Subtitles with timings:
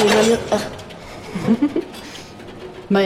[0.00, 0.38] El radio.
[0.50, 0.60] Ah.
[2.94, 3.00] Va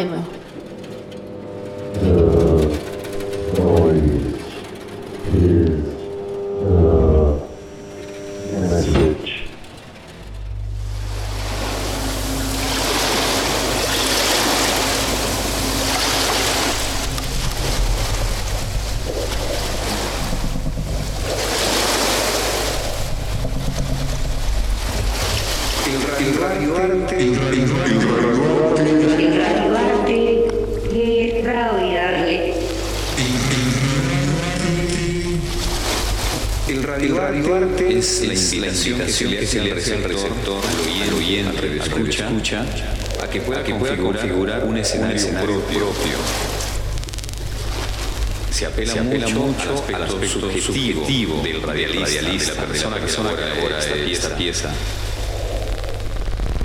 [49.17, 53.79] apela, mucho, al aspecto subjetivo, del radialista, de la persona, que elabora
[54.11, 54.73] esta pieza.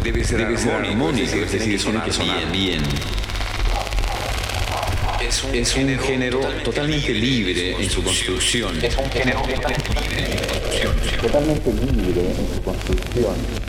[0.03, 2.81] Debe ser, armónico, es decir, tiene que sonar bien.
[5.21, 8.83] Es un, es un género totalmente libre en su construcción.
[8.83, 10.95] Es un género totalmente libre en su construcción.
[11.21, 13.68] totalmente libre en su construcción.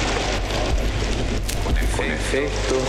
[2.29, 2.79] con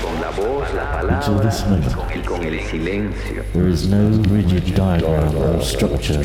[0.00, 3.42] con la voz, la Until palabra this moment, y con el silencio.
[3.52, 6.22] there is no rigid diagram or structure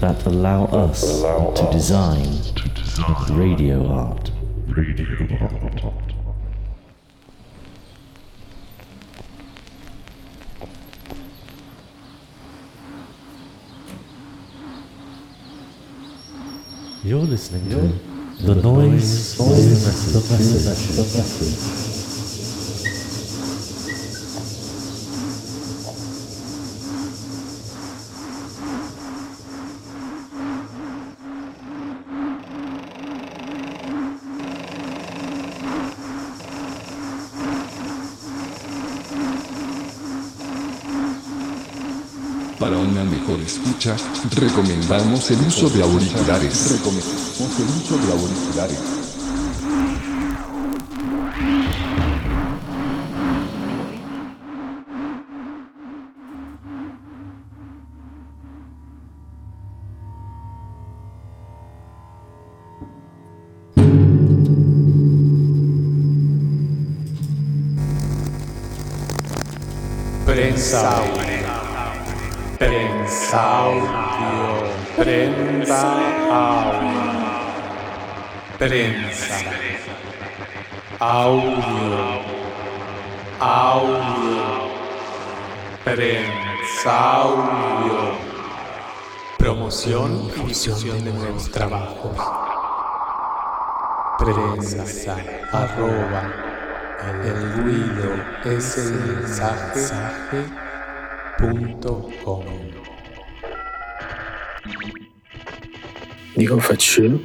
[0.00, 1.22] that allow us
[1.54, 2.28] to design
[3.30, 4.30] radio art.
[4.68, 5.06] Radio
[5.40, 6.14] art.
[17.04, 18.07] You're listening to
[18.40, 21.97] the noise dois, the dois,
[43.28, 43.94] mejor escucha,
[44.36, 46.72] recomendamos el uso de auriculares.
[46.72, 48.78] Recomendamos el uso de auriculares.
[70.24, 71.37] Prensa
[73.32, 73.98] audio.
[74.96, 75.80] Prensa
[76.30, 77.04] audio.
[78.58, 79.36] Prensa
[80.98, 82.22] audio.
[83.40, 84.70] Audio.
[85.84, 88.18] Prensa audio.
[89.38, 92.16] Promoción y difusión de nuevos trabajos.
[94.18, 95.16] Prensa.
[95.52, 96.22] Arroba.
[97.22, 98.10] El ruido
[98.44, 100.67] es el mensaje.
[106.34, 107.24] Diego Fatschul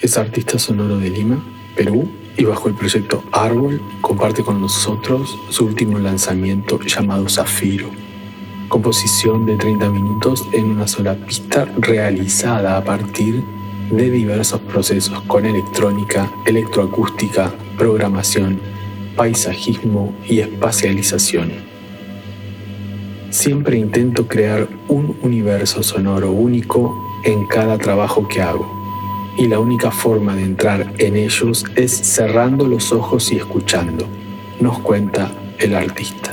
[0.00, 1.44] es artista sonoro de Lima,
[1.76, 7.90] Perú, y bajo el proyecto Árbol comparte con nosotros su último lanzamiento llamado Zafiro.
[8.70, 13.44] Composición de 30 minutos en una sola pista realizada a partir
[13.90, 18.58] de diversos procesos con electrónica, electroacústica, programación,
[19.14, 21.73] paisajismo y espacialización.
[23.34, 28.64] Siempre intento crear un universo sonoro único en cada trabajo que hago.
[29.36, 34.06] Y la única forma de entrar en ellos es cerrando los ojos y escuchando,
[34.60, 36.32] nos cuenta el artista.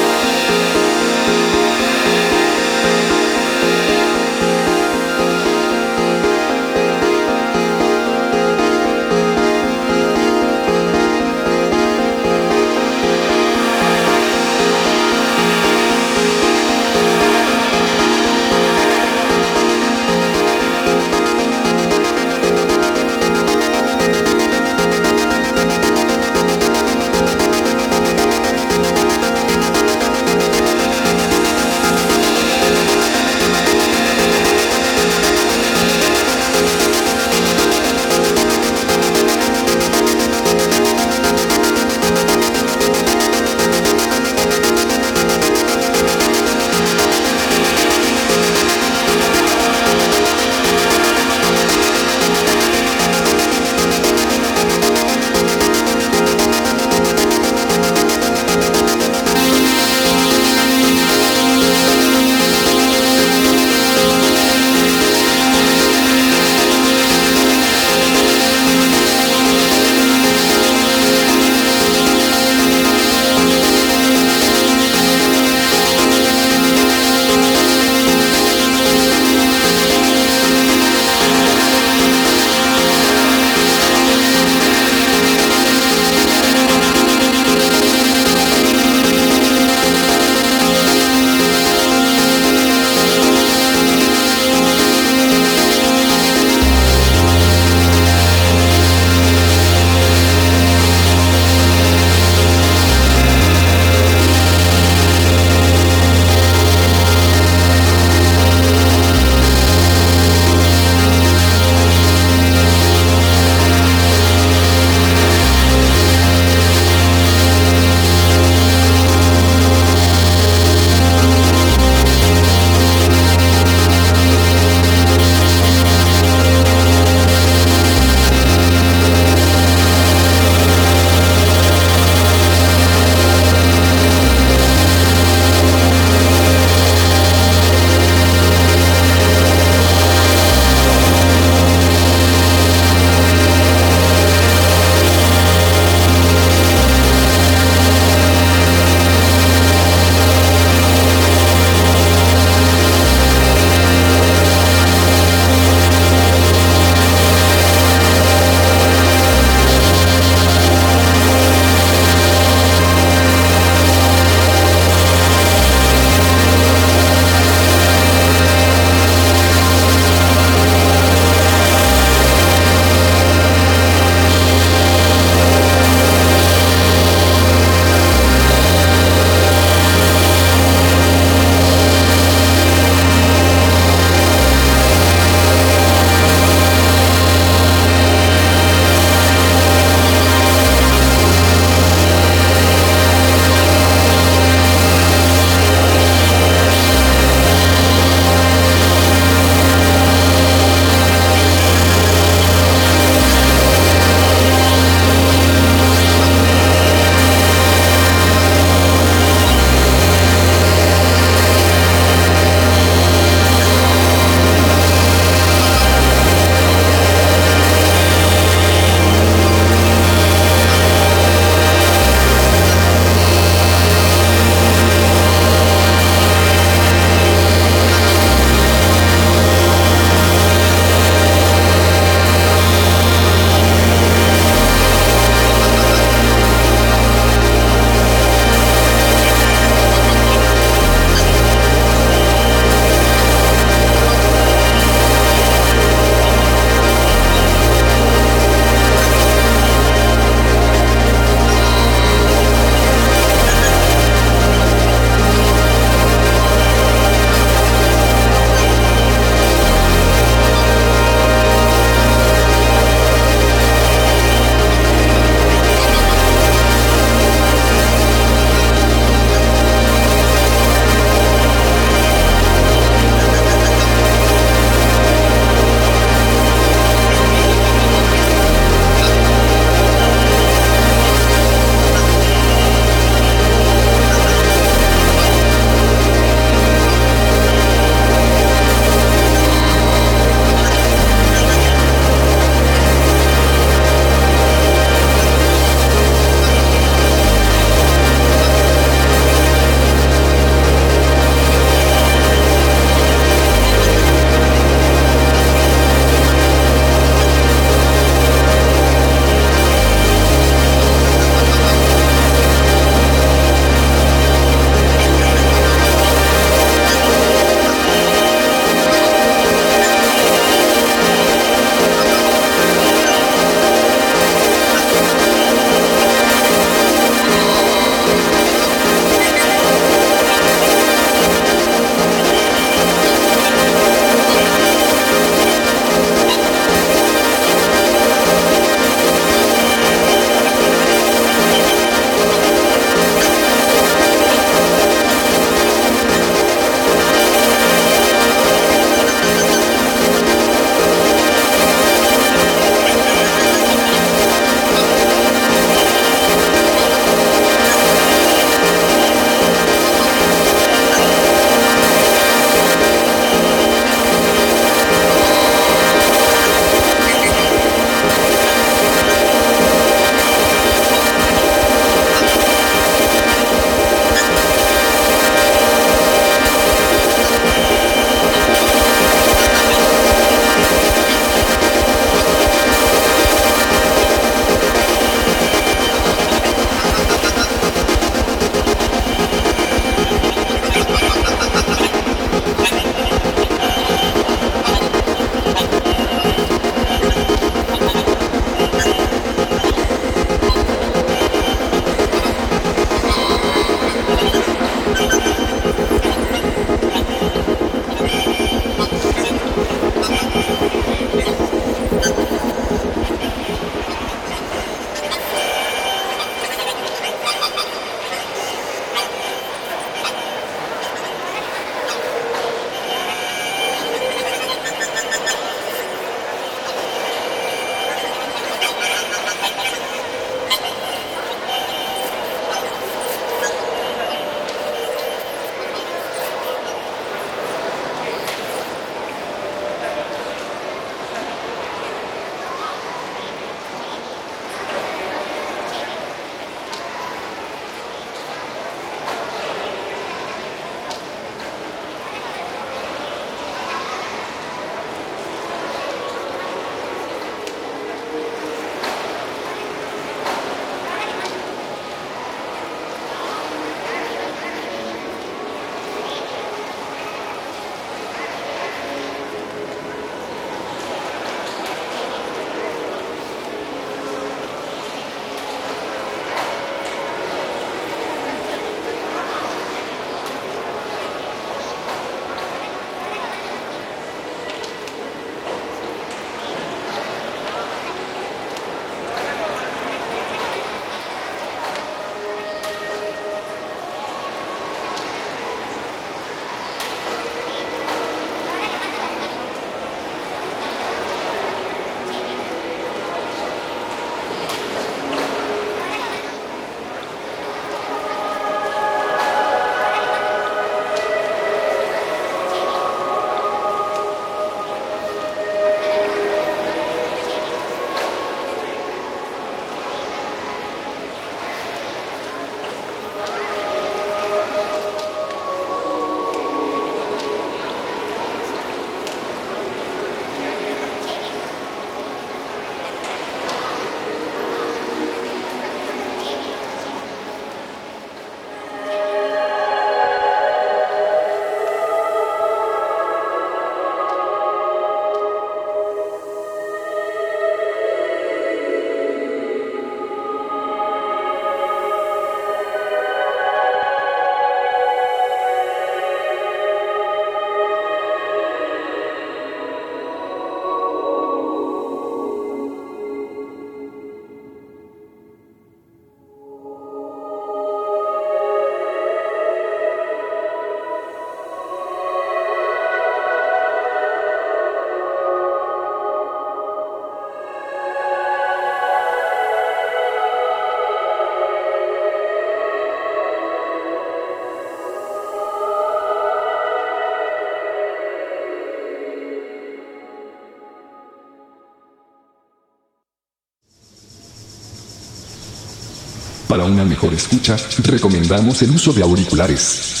[596.82, 600.00] Una mejor escucha, recomendamos el uso de auriculares.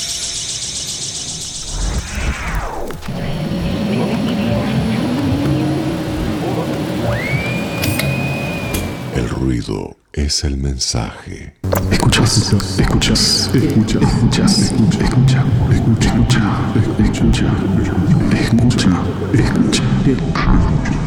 [9.14, 11.54] El ruido es el mensaje.
[11.90, 16.42] Escuchas, escuchas, escuchas, escuchas, escucha, escucha, escucha,
[16.98, 17.46] escucha,
[18.58, 18.90] escucha,
[19.32, 19.88] escucha,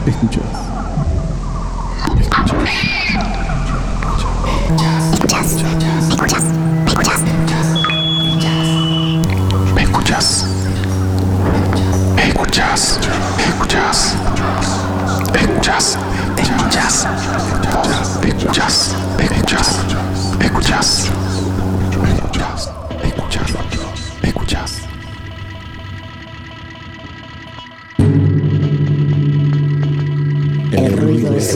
[0.05, 0.74] escucha.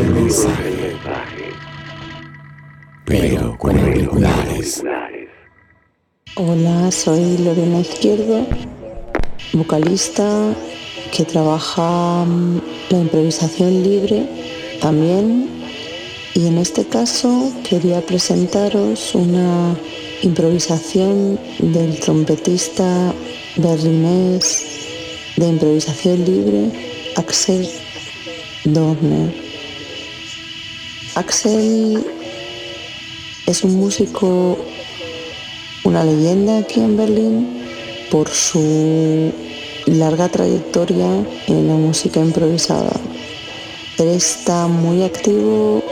[0.03, 0.95] Mensaje,
[3.05, 4.83] pero con auriculares.
[6.35, 8.45] Hola, soy Lorena Izquierdo,
[9.53, 10.53] vocalista
[11.15, 14.27] que trabaja mm, la improvisación libre
[14.79, 15.49] también
[16.33, 19.75] y en este caso quería presentaros una
[20.21, 23.13] improvisación del trompetista
[23.57, 24.65] berlinés
[25.35, 26.71] de improvisación libre
[27.15, 27.67] Axel
[28.63, 29.48] Dorner.
[31.19, 32.01] Axel
[33.45, 34.57] es un músico,
[35.83, 37.61] una leyenda aquí en Berlín
[38.09, 39.29] por su
[39.85, 41.09] larga trayectoria
[41.47, 42.93] en la música improvisada.
[43.97, 45.83] Él está muy activo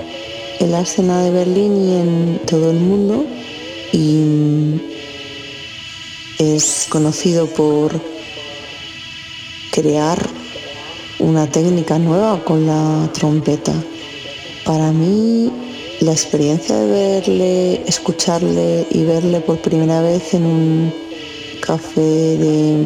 [0.61, 3.25] en la escena de Berlín y en todo el mundo
[3.91, 4.80] y
[6.39, 7.99] es conocido por
[9.71, 10.25] crear
[11.19, 13.73] una técnica nueva con la trompeta.
[14.68, 15.49] Para mí
[16.01, 20.93] la experiencia de verle, escucharle y verle por primera vez en un
[21.61, 22.86] café de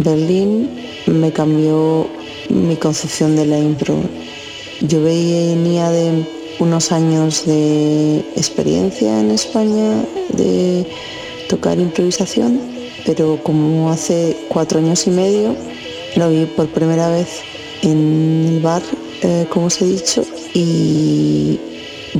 [0.00, 0.68] Berlín
[1.06, 2.08] me cambió
[2.48, 3.94] mi concepción de la impro.
[4.80, 6.26] Yo venía de
[6.58, 10.84] unos años de experiencia en España de
[11.48, 12.60] tocar improvisación,
[13.06, 15.54] pero como hace cuatro años y medio
[16.16, 17.28] lo vi por primera vez
[17.82, 18.82] en el bar,
[19.22, 20.24] eh, como os he dicho,
[20.54, 21.58] y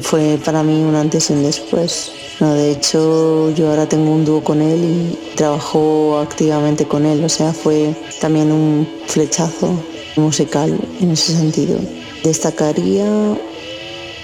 [0.01, 2.13] fue para mí un antes y un después.
[2.41, 7.23] No, de hecho, yo ahora tengo un dúo con él y trabajo activamente con él,
[7.25, 9.75] o sea, fue también un flechazo
[10.17, 11.79] musical en ese sentido.
[12.25, 13.07] Destacaría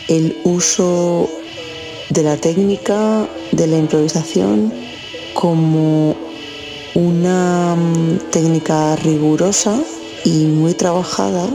[0.08, 1.28] el uso
[2.10, 4.72] de la técnica, de la improvisación,
[5.34, 6.16] como
[6.94, 9.78] una mm, técnica rigurosa
[10.24, 11.46] y muy trabajada,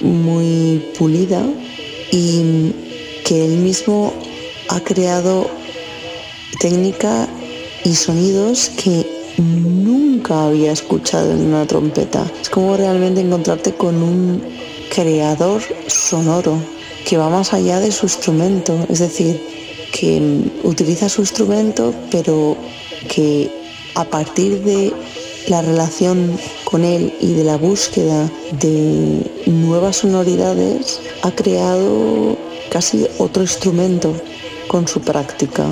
[0.00, 1.44] muy pulida
[2.10, 2.72] y
[3.24, 4.12] que él mismo
[4.68, 5.50] ha creado
[6.60, 7.28] técnica
[7.84, 9.06] y sonidos que
[9.38, 12.26] nunca había escuchado en una trompeta.
[12.40, 14.42] Es como realmente encontrarte con un
[14.94, 16.58] creador sonoro
[17.04, 19.40] que va más allá de su instrumento, es decir,
[19.92, 22.56] que utiliza su instrumento pero
[23.08, 23.50] que
[23.94, 24.92] a partir de
[25.48, 26.36] la relación
[26.66, 28.28] con él y de la búsqueda
[28.60, 32.36] de nuevas sonoridades ha creado
[32.70, 34.12] casi otro instrumento
[34.66, 35.64] con su práctica.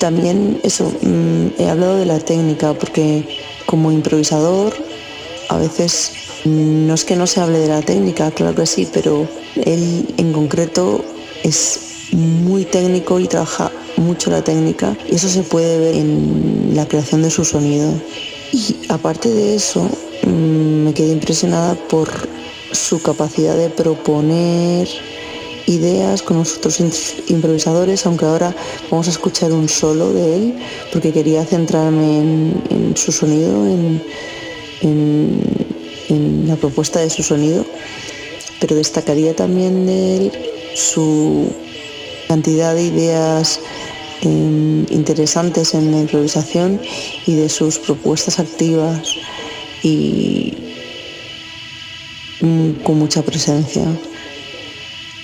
[0.00, 4.74] También eso, mm, he hablado de la técnica porque como improvisador
[5.48, 6.12] a veces
[6.44, 9.28] mm, no es que no se hable de la técnica, claro que sí, pero
[9.64, 11.04] él en concreto
[11.44, 11.78] es
[12.10, 17.22] muy técnico y trabaja mucho la técnica y eso se puede ver en la creación
[17.22, 17.92] de su sonido.
[18.52, 19.88] Y aparte de eso,
[20.24, 22.08] mm, me quedé impresionada por
[22.72, 24.88] su capacidad de proponer
[25.66, 26.80] ideas con los otros
[27.28, 28.54] improvisadores, aunque ahora
[28.90, 30.58] vamos a escuchar un solo de él,
[30.92, 34.02] porque quería centrarme en, su sonido, en,
[34.82, 37.64] en la propuesta de su sonido,
[38.60, 40.32] pero destacaría también de él
[40.74, 41.46] su
[42.28, 43.60] cantidad de ideas
[44.22, 46.80] eh, interesantes en la improvisación
[47.26, 49.14] y de sus propuestas activas
[49.82, 50.54] y
[52.40, 53.84] mm, con mucha presencia.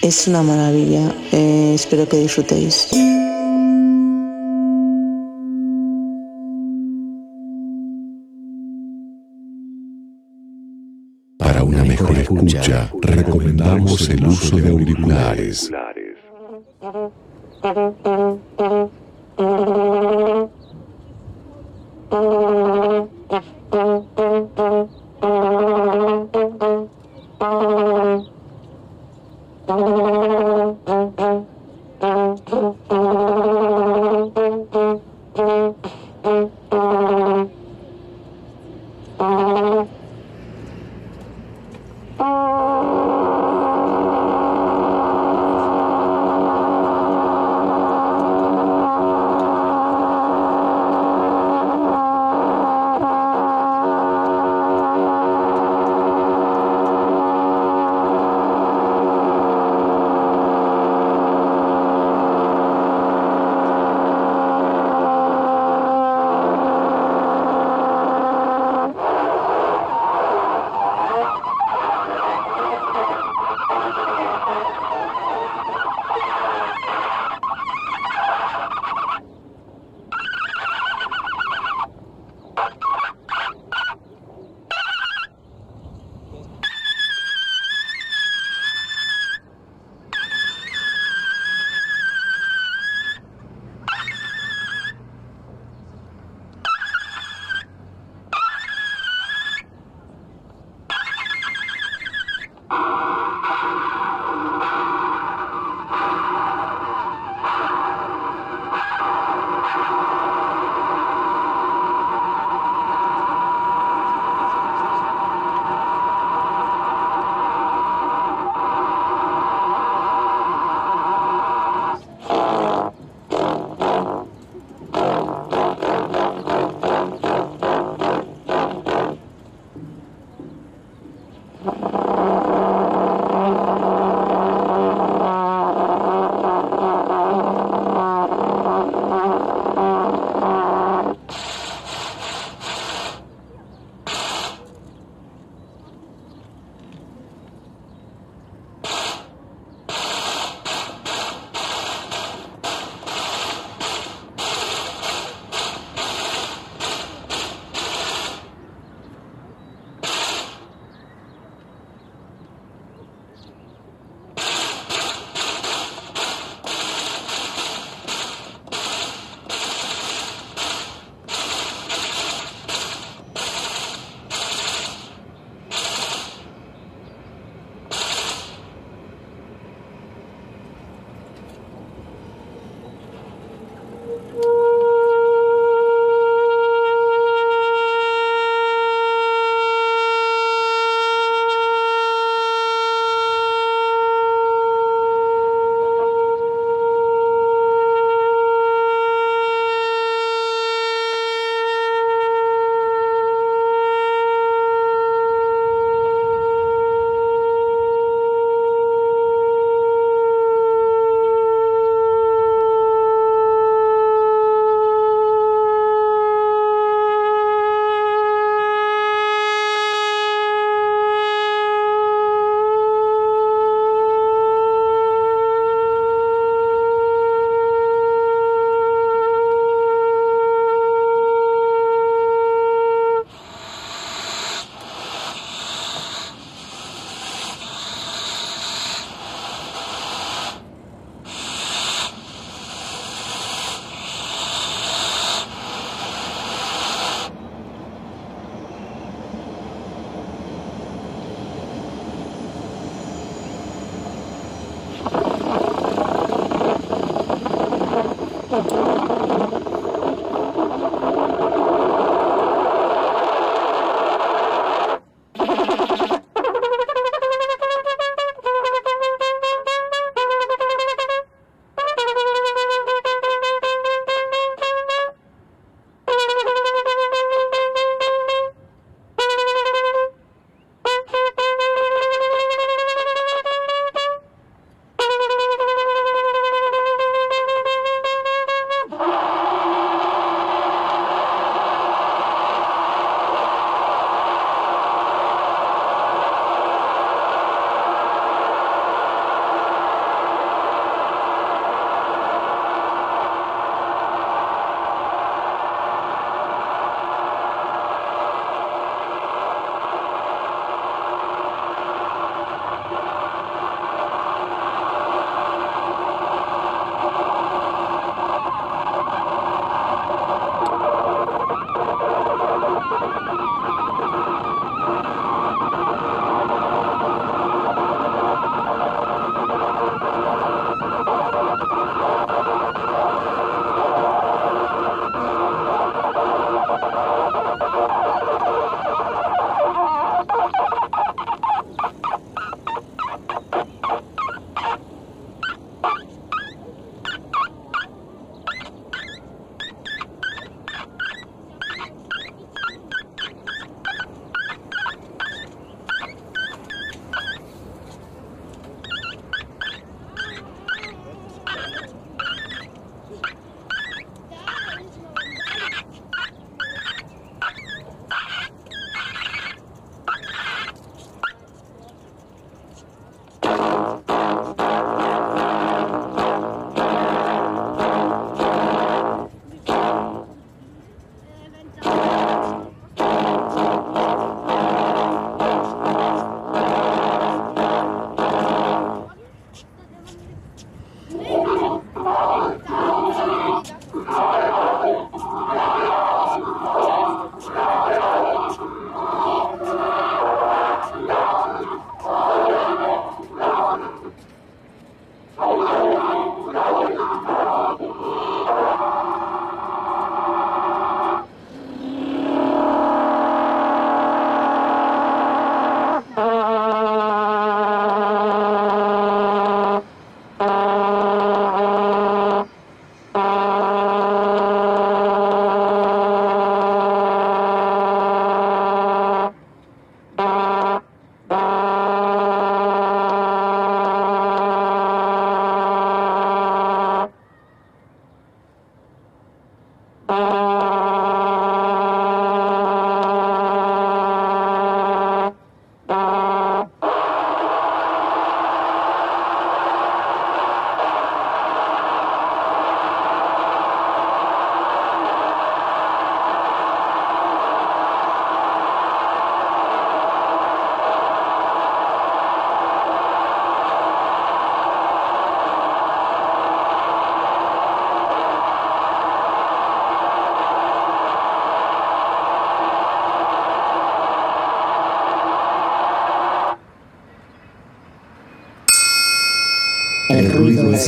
[0.03, 2.89] Es una maravilla, eh, espero que disfrutéis.
[11.39, 15.71] Para una mejor escucha, recomendamos el uso de auriculares.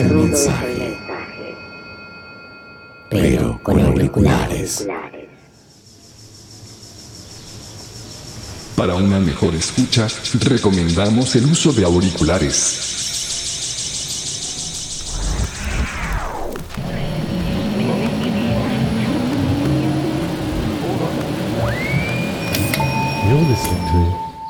[0.07, 0.99] Ruido es el mensaje,
[3.11, 4.86] pero con auriculares.
[8.76, 10.07] Para una mejor escucha,
[10.44, 12.84] recomendamos el uso de auriculares.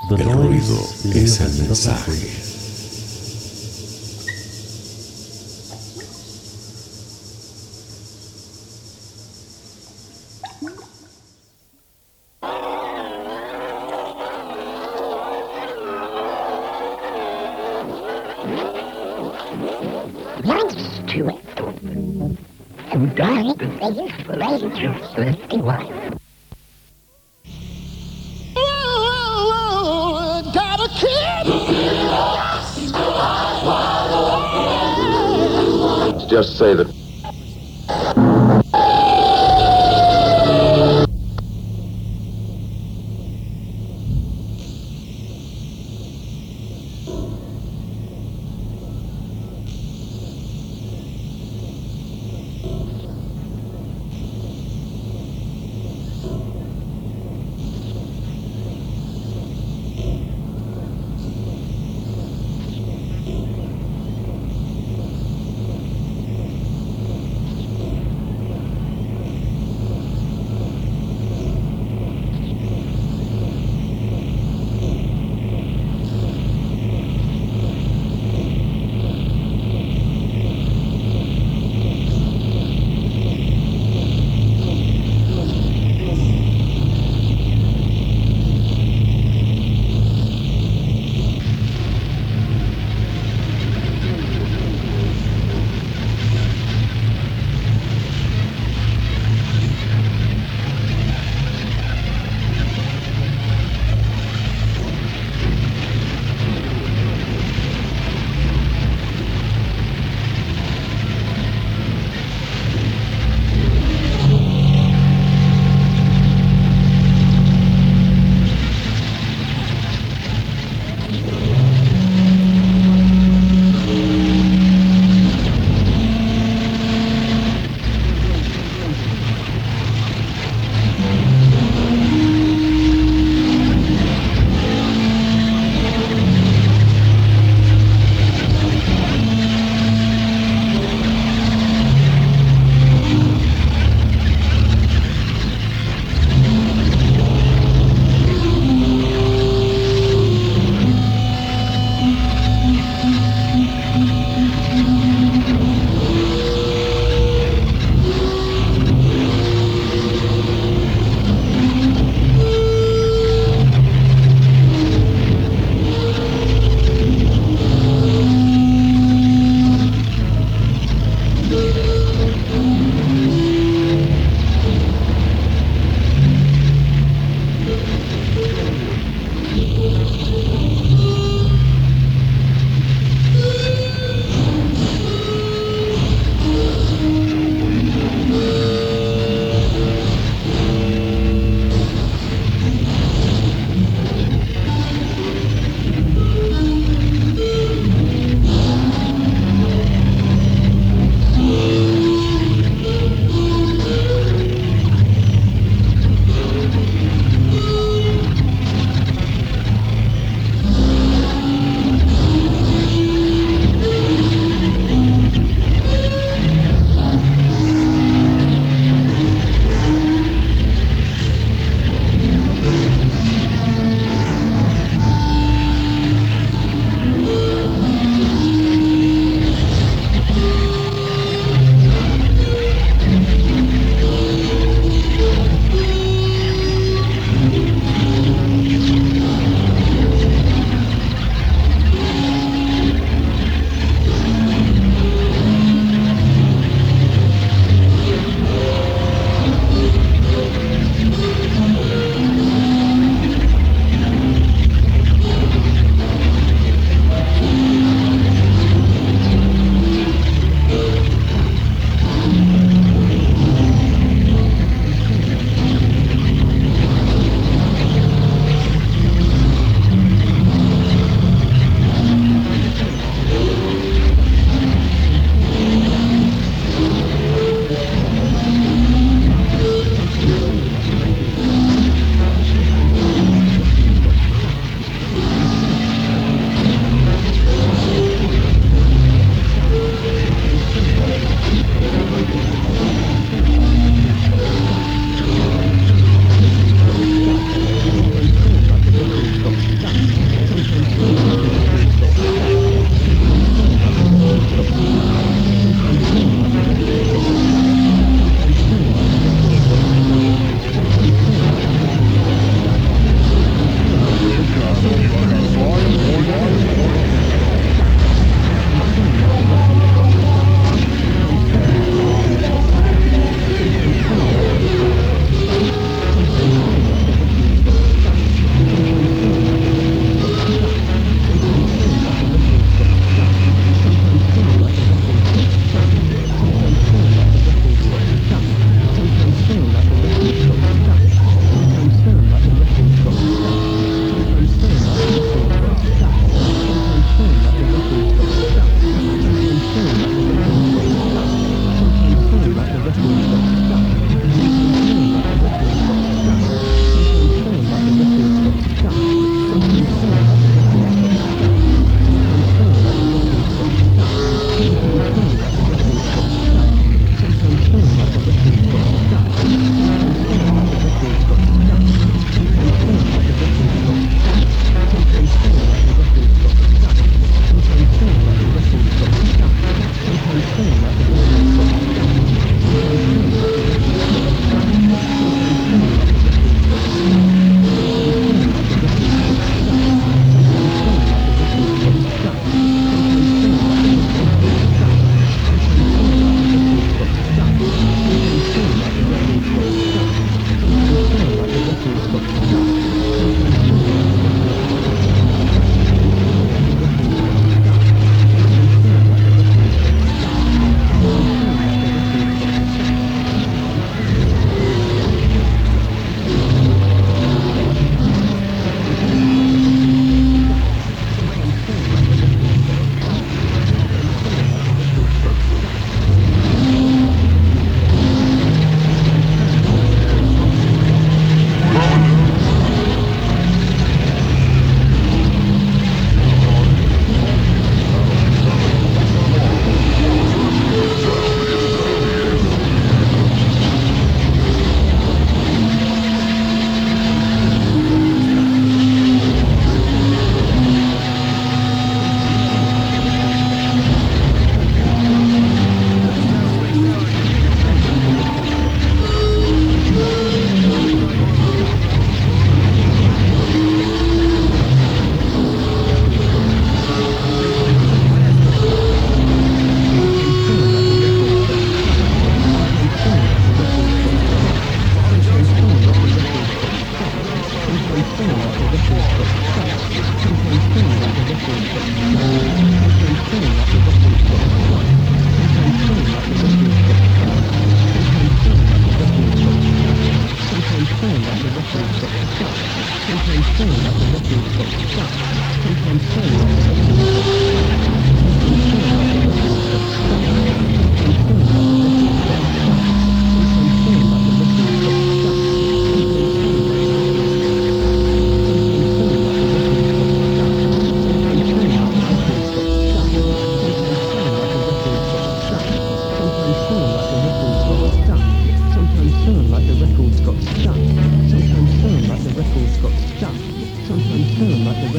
[0.08, 2.57] The El Noise ruido is es el mensaje.
[24.74, 25.37] Thank you.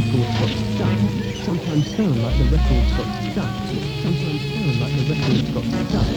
[0.10, 0.98] Records got stuck.
[1.46, 3.54] Sometimes sound like the records got stuck.
[4.02, 6.08] Sometimes sound like the records got stuck.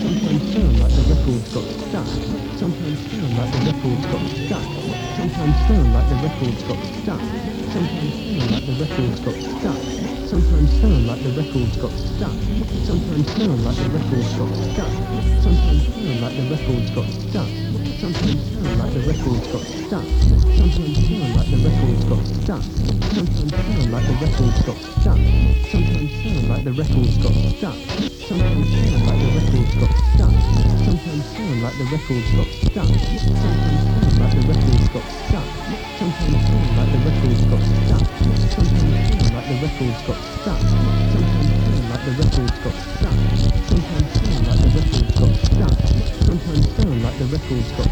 [0.00, 2.08] Sometimes sound like the records got stuck.
[2.56, 4.66] Sometimes sound like the records got stuck.
[5.16, 7.20] Sometimes sound like the records got stuck.
[7.72, 9.82] Sometimes sound like the records got stuck.
[10.32, 12.36] Sometimes sound like the records got stuck.
[12.88, 14.92] Sometimes sound like the records got stuck.
[15.42, 17.50] Sometimes sound like the records got stuck.
[18.00, 20.04] Sometimes sound like the records got stuck.
[20.54, 22.62] Sometimes sound like the records got stuck.
[22.62, 25.18] Sometimes sound like the records got stuck.
[25.70, 27.78] Sometimes sound like the records got stuck.
[28.22, 30.34] Sometimes sound like the records got stuck.
[30.86, 32.86] Sometimes sound like the records got stuck.
[32.86, 35.48] Sometimes sound like the records got stuck.
[35.98, 38.06] Sometimes sound like the records got stuck.
[38.42, 40.62] Sometimes sound like the records got stuck.
[40.62, 43.18] Sometimes sound like the records got stuck.
[43.66, 45.74] Sometimes sound like the records got stuck.
[46.22, 47.91] Sometimes sound like the records got